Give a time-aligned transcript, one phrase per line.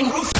[0.00, 0.39] fucking roof.